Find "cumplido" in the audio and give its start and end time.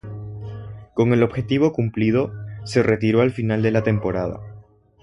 1.73-2.33